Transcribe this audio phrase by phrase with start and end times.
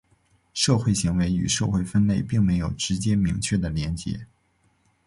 [0.51, 4.25] 社会行为与社会分类并没有直接明确的连结。